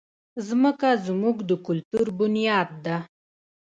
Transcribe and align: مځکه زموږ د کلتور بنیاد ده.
مځکه 0.61 0.89
زموږ 1.05 1.37
د 1.49 1.51
کلتور 1.67 2.07
بنیاد 2.19 2.69
ده. 2.85 2.97